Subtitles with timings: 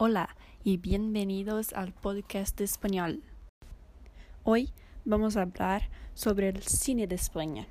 [0.00, 3.20] Hola y bienvenidos al podcast de español.
[4.44, 4.72] Hoy
[5.04, 7.66] vamos a hablar sobre el cine de España.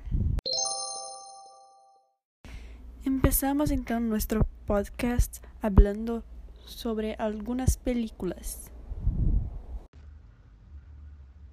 [3.02, 6.22] Empezamos entonces nuestro podcast hablando
[6.66, 8.70] sobre algunas películas.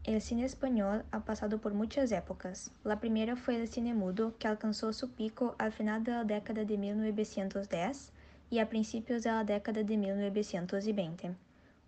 [0.03, 2.69] El cine español ha pasado por muchas épocas.
[2.83, 6.65] La primera fue el cine mudo, que alcanzó su pico al final de la década
[6.65, 8.11] de 1910
[8.55, 11.35] y a principios de la década de 1920.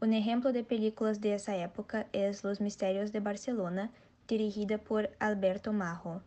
[0.02, 3.90] Un ejemplo de películas de esa época es Los Misterios de Barcelona,
[4.28, 6.22] dirigida por Alberto Majo.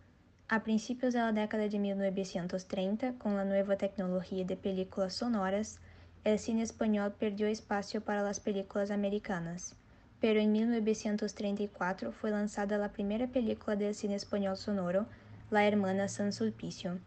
[0.48, 5.78] A principios de la década de 1930, con la nueva tecnología de películas sonoras,
[6.24, 9.76] el cine español perdió espacio para las películas americanas
[10.20, 15.06] pero en 1934 fue lanzada la primera película del cine español sonoro,
[15.50, 16.98] La Hermana San Sulpicio,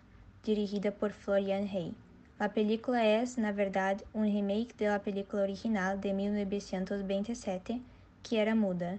[0.44, 1.94] dirigida por Florian Hay.
[2.40, 7.80] La película es, na verdad, un remake de la película original de 1927,
[8.24, 8.98] que era muda.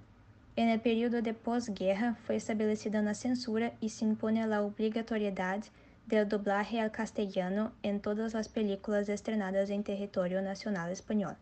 [0.57, 5.65] En el período de posguerra fue establecida una censura y se impone la obligatoriedad
[6.07, 11.35] del doblaje al castellano en todas las películas estrenadas en territorio nacional español.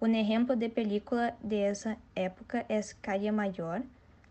[0.00, 3.84] Un ejemplo de película de esa época es Calle Mayor,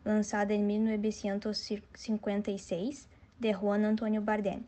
[0.05, 3.07] lanzada en 1956
[3.39, 4.63] de Juan Antonio Bardem.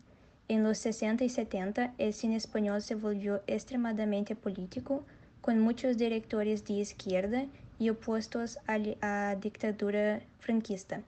[0.48, 5.04] En los 60 y 70, el cine español se volvió extremadamente político,
[5.42, 7.46] con muchos directores de izquierda
[7.80, 11.02] y opuestos a la dictadura franquista.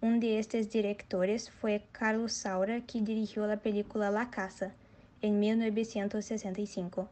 [0.00, 4.72] Un de estos directores fue Carlos Saura, que dirigió la película La Casa
[5.20, 7.10] en 1965.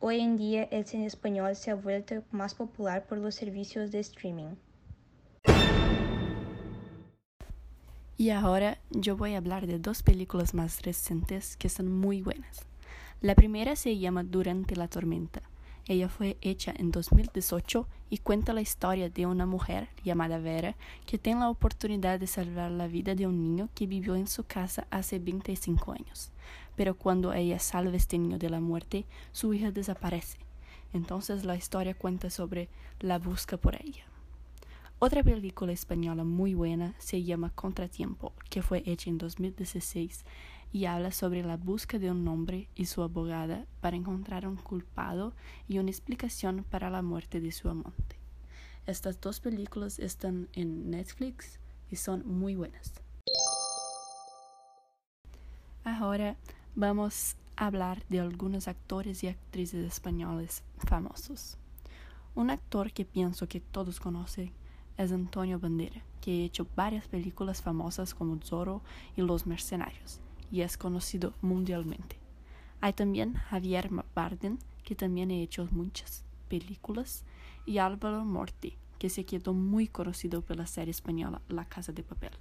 [0.00, 4.00] Hoy en día el cine español se ha vuelto más popular por los servicios de
[4.00, 4.56] streaming.
[8.16, 12.66] Y ahora yo voy a hablar de dos películas más recientes que son muy buenas.
[13.20, 15.42] La primera se llama Durante la tormenta.
[15.86, 21.18] Ella fue hecha en 2018 y cuenta la historia de una mujer llamada Vera que
[21.18, 24.86] tiene la oportunidad de salvar la vida de un niño que vivió en su casa
[24.90, 26.32] hace 25 años
[26.76, 30.38] pero cuando ella salva a este niño de la muerte, su hija desaparece.
[30.92, 32.68] Entonces la historia cuenta sobre
[33.00, 34.04] la busca por ella.
[35.06, 40.24] Otra película española muy buena se llama Contratiempo, que fue hecha en 2016
[40.72, 45.34] y habla sobre la búsqueda de un hombre y su abogada para encontrar un culpado
[45.68, 48.16] y una explicación para la muerte de su amante.
[48.86, 51.58] Estas dos películas están en Netflix
[51.90, 52.94] y son muy buenas.
[55.84, 56.38] Ahora
[56.74, 61.58] vamos a hablar de algunos actores y actrices españoles famosos.
[62.34, 64.63] Un actor que pienso que todos conocen
[64.96, 68.82] es Antonio Bandera, que ha hecho varias películas famosas como Zorro
[69.16, 72.18] y Los Mercenarios, y es conocido mundialmente.
[72.80, 77.24] Hay también Javier Bardem, que también ha hecho muchas películas,
[77.66, 82.02] y Álvaro Morti, que se quedó muy conocido por la serie española La Casa de
[82.02, 82.32] Papel,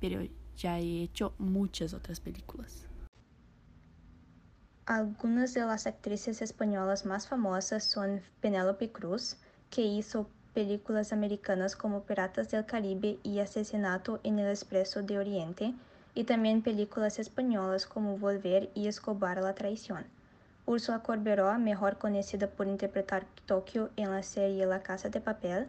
[0.00, 0.20] pero
[0.56, 2.86] ya ha hecho muchas otras películas.
[4.86, 9.36] Algunas de las actrices españolas más famosas son Penélope Cruz,
[9.68, 15.74] que hizo películas americanas como Piratas del Caribe y Asesinato en el Expreso de Oriente,
[16.14, 20.06] y también películas españolas como Volver y Escobar la Traición.
[20.64, 25.66] Ursula Corberó, mejor conocida por interpretar Tokio en la serie La Casa de Papel,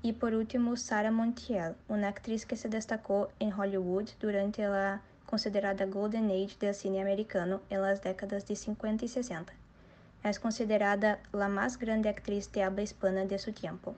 [0.00, 5.84] y por último Sarah Montiel, una actriz que se destacó en Hollywood durante la considerada
[5.84, 9.52] Golden Age del cine americano en las décadas de 50 y 60.
[10.24, 13.96] Es considerada la más grande actriz de habla hispana de su tiempo.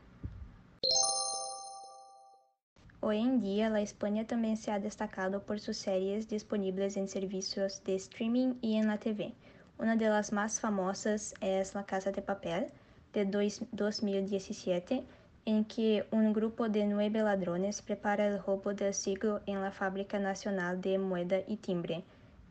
[3.04, 7.82] Hoy en día, la España también se ha destacado por sus series disponibles en servicios
[7.82, 9.34] de streaming y en la TV.
[9.76, 12.68] Una de las más famosas es La Casa de Papel,
[13.12, 15.02] de 2017,
[15.46, 20.20] en que un grupo de nueve ladrones prepara el robo del siglo en la Fábrica
[20.20, 22.04] Nacional de Moneda y Timbre,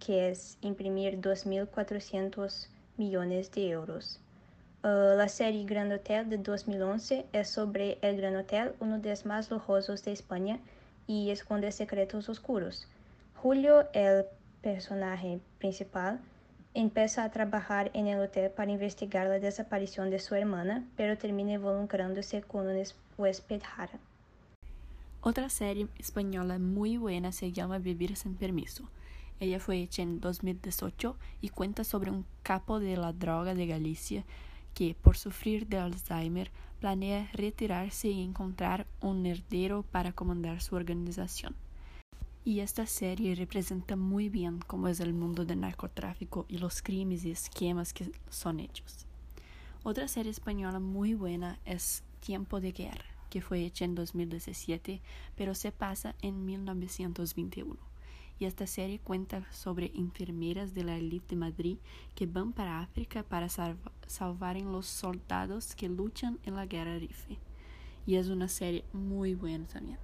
[0.06, 2.68] que es imprimir 2.400
[2.98, 4.20] millones de euros.
[4.84, 9.26] Uh, la serie Gran Hotel de 2011 es sobre el Gran Hotel, uno de los
[9.26, 10.60] más lujosos de España,
[11.08, 12.88] y esconde secretos oscuros.
[13.36, 14.26] Julio, el
[14.62, 16.20] personaje principal,
[16.74, 21.52] Empieza a trabajar en el hotel para investigar la desaparición de su hermana, pero termina
[21.52, 22.82] involucrándose con un
[23.18, 24.00] huésped rara.
[25.20, 28.90] Otra serie española muy buena se llama Vivir sin permiso.
[29.42, 34.24] Ella fue hecha en 2018 y cuenta sobre un capo de la droga de Galicia
[34.74, 41.56] que, por sufrir de Alzheimer, planea retirarse y encontrar un heredero para comandar su organización.
[42.44, 47.24] Y esta serie representa muy bien cómo es el mundo del narcotráfico y los crímenes
[47.24, 49.06] y esquemas que son hechos.
[49.84, 55.02] Otra serie española muy buena es Tiempo de Guerra, que fue hecha en 2017,
[55.36, 57.91] pero se pasa en 1921.
[58.40, 61.78] Y esta serie cuenta sobre enfermeras de la élite de Madrid
[62.16, 67.38] que van para África para salvar a los soldados que luchan en la guerra rife.
[68.06, 70.00] Y es una serie muy buena también.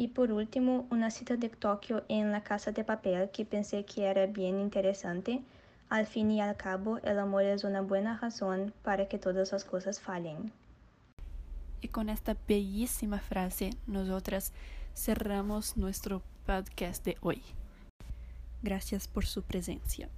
[0.00, 4.06] Y por último, una cita de Tokio en La Casa de Papel que pensé que
[4.06, 5.42] era bien interesante.
[5.90, 9.64] Al fin y al cabo, el amor es una buena razón para que todas las
[9.64, 10.52] cosas fallen.
[11.80, 14.52] Y con esta bellísima frase, nosotras
[14.94, 17.42] cerramos nuestro podcast de hoy.
[18.62, 20.10] Gracias por su presencia.